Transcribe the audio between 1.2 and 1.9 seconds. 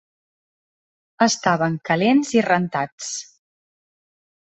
Estaven